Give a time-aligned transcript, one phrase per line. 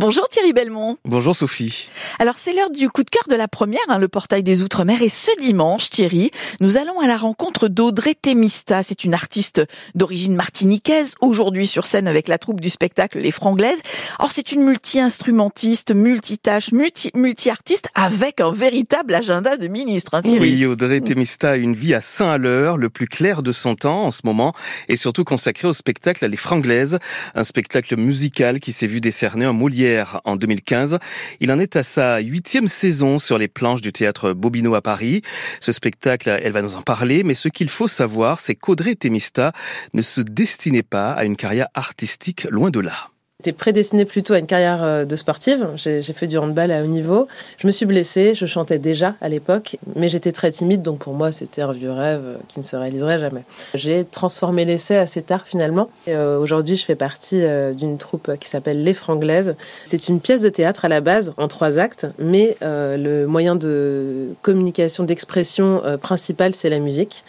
[0.00, 0.96] Bonjour Thierry Belmont.
[1.04, 1.88] Bonjour Sophie.
[2.20, 5.02] Alors c'est l'heure du coup de cœur de la première, hein, le portail des Outre-mer.
[5.02, 8.84] Et ce dimanche, Thierry, nous allons à la rencontre d'Audrey Temista.
[8.84, 9.60] C'est une artiste
[9.96, 13.80] d'origine martiniquaise, aujourd'hui sur scène avec la troupe du spectacle Les Franglaises.
[14.20, 20.52] Or c'est une multi-instrumentiste, multitâche, multi-artiste avec un véritable agenda de ministre, hein, Thierry.
[20.52, 23.74] Oui, Audrey Temista a une vie à saint à l'heure, le plus clair de son
[23.74, 24.54] temps en ce moment,
[24.88, 27.00] et surtout consacré au spectacle Les Franglaises,
[27.34, 29.87] un spectacle musical qui s'est vu décerner un Molière
[30.24, 30.98] en 2015.
[31.40, 35.22] Il en est à sa huitième saison sur les planches du théâtre Bobino à Paris.
[35.60, 39.52] Ce spectacle, elle va nous en parler, mais ce qu'il faut savoir, c'est qu'Audrey Temista
[39.94, 43.10] ne se destinait pas à une carrière artistique loin de là.
[43.40, 45.68] J'étais prédestinée plutôt à une carrière euh, de sportive.
[45.76, 47.28] J'ai fait du handball à haut niveau.
[47.58, 51.14] Je me suis blessée, je chantais déjà à l'époque, mais j'étais très timide, donc pour
[51.14, 53.44] moi c'était un vieux rêve euh, qui ne se réaliserait jamais.
[53.76, 55.88] J'ai transformé l'essai assez tard finalement.
[56.08, 57.40] Euh, aujourd'hui je fais partie
[57.76, 59.54] d'une troupe qui s'appelle Les Franglaises.
[59.86, 64.30] C'est une pièce de théâtre à la base, en trois actes, mais le moyen de
[64.42, 67.22] communication, d'expression principal c'est la musique.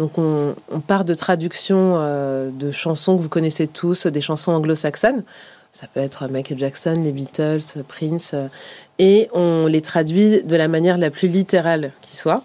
[0.00, 5.24] Donc on, part de traductions euh, de chansons que vous connaissez tous, des chansons anglo-saxonnes.
[5.74, 8.48] Ça peut être Michael Jackson, les Beatles, Prince, euh,
[8.98, 12.42] et on les traduit de la manière la plus littérale qui soit.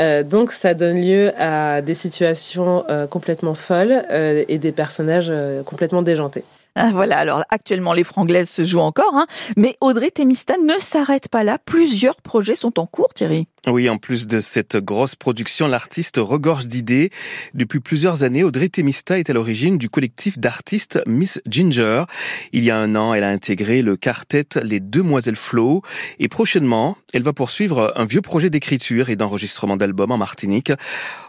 [0.00, 4.04] Euh, donc ça donne lieu à des situations complètement folles
[4.48, 5.30] et des personnages
[5.66, 6.44] complètement déjantés.
[6.78, 11.28] Ah, voilà, alors actuellement les franglaises se jouent encore, hein, mais Audrey Temista ne s'arrête
[11.28, 11.58] pas là.
[11.58, 13.48] Plusieurs projets sont en cours, Thierry.
[13.66, 17.10] Oui, en plus de cette grosse production, l'artiste regorge d'idées.
[17.54, 22.04] Depuis plusieurs années, Audrey Temista est à l'origine du collectif d'artistes Miss Ginger.
[22.52, 25.80] Il y a un an, elle a intégré le quartet Les Demoiselles Flow
[26.18, 30.72] et prochainement, elle va poursuivre un vieux projet d'écriture et d'enregistrement d'albums en Martinique.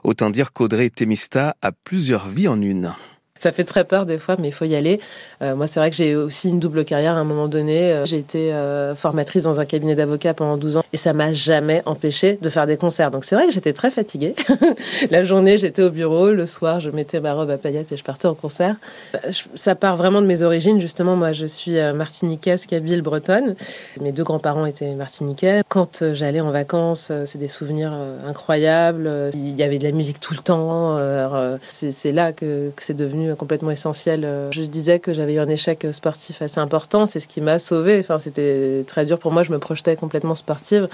[0.03, 2.91] Autant dire qu'Audrey Temista a plusieurs vies en une.
[3.39, 4.99] Ça fait très peur des fois, mais il faut y aller.
[5.41, 7.91] Euh, moi, c'est vrai que j'ai aussi une double carrière à un moment donné.
[7.91, 11.33] Euh, j'ai été euh, formatrice dans un cabinet d'avocats pendant 12 ans et ça m'a
[11.33, 13.11] jamais empêché de faire des concerts.
[13.11, 14.33] Donc c'est vrai que j'étais très fatiguée.
[15.11, 16.31] La journée, j'étais au bureau.
[16.31, 18.75] Le soir, je mettais ma robe à paillettes et je partais en concert.
[19.53, 20.81] Ça part vraiment de mes origines.
[20.81, 23.55] Justement, moi, je suis martiniquaise, kabyle, bretonne.
[24.01, 25.61] Mes deux grands-parents étaient martiniquais.
[25.69, 27.93] Quand j'allais en vacances, c'est des souvenirs
[28.27, 29.29] incroyables.
[29.33, 30.97] Il y avait de la musique tout le temps.
[31.69, 34.23] C'est là que, que c'est devenu complètement essentiel.
[34.25, 37.59] Euh, je disais que j'avais eu un échec sportif assez important, c'est ce qui m'a
[37.59, 37.99] sauvée.
[37.99, 40.87] Enfin, c'était très dur pour moi, je me projetais complètement sportive.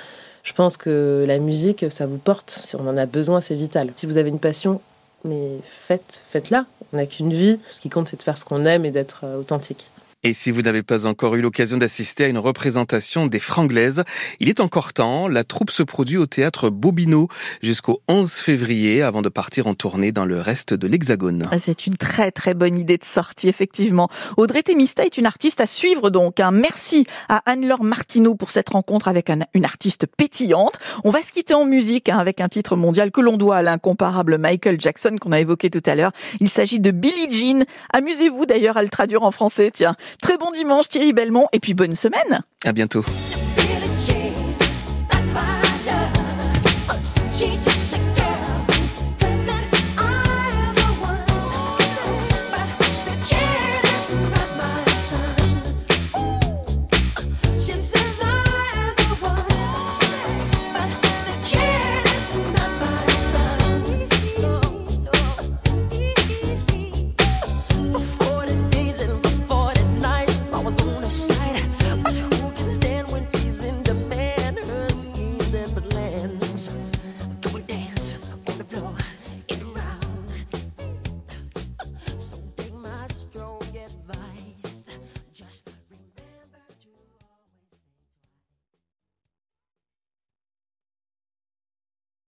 [0.44, 2.76] Je pense que la musique, ça vous porte.
[2.78, 3.92] On en a besoin, c'est vital.
[3.96, 4.82] Si vous avez une passion,
[5.24, 6.66] mais faites, faites-la.
[6.92, 7.60] On n'a qu'une vie.
[7.72, 9.90] Ce qui compte, c'est de faire ce qu'on aime et d'être euh, authentique.
[10.26, 14.06] Et si vous n'avez pas encore eu l'occasion d'assister à une représentation des Franglaises,
[14.40, 15.28] il est encore temps.
[15.28, 17.28] La troupe se produit au théâtre Bobino
[17.62, 21.44] jusqu'au 11 février avant de partir en tournée dans le reste de l'Hexagone.
[21.52, 24.08] Ah, c'est une très très bonne idée de sortie, effectivement.
[24.38, 26.40] Audrey Temista est une artiste à suivre donc.
[26.40, 30.80] Un merci à Anne-Laure Martineau pour cette rencontre avec une artiste pétillante.
[31.04, 33.62] On va se quitter en musique hein, avec un titre mondial que l'on doit à
[33.62, 36.14] l'incomparable Michael Jackson qu'on a évoqué tout à l'heure.
[36.40, 37.66] Il s'agit de Billie Jean.
[37.92, 39.98] Amusez-vous d'ailleurs à le traduire en français, tiens.
[40.22, 42.44] Très bon dimanche Thierry Belmont et puis bonne semaine.
[42.64, 43.04] À bientôt.